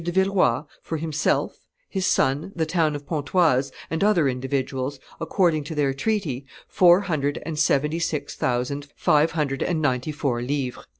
de 0.03 0.11
Villeroi, 0.11 0.63
for 0.81 0.97
himself, 0.97 1.59
his 1.87 2.07
son, 2.07 2.51
the 2.55 2.65
town 2.65 2.95
of 2.95 3.05
Pontoise, 3.05 3.71
and 3.87 4.03
other 4.03 4.27
individuals, 4.27 4.99
according 5.19 5.63
to 5.63 5.75
their 5.75 5.93
treaty, 5.93 6.43
four 6.67 7.01
hundred 7.01 7.39
and 7.45 7.59
seventy 7.59 7.99
six 7.99 8.35
thousand 8.35 8.87
five 8.95 9.33
hundred 9.33 9.61
and 9.61 9.79
ninety 9.79 10.11
four 10.11 10.41
livres." 10.41 10.85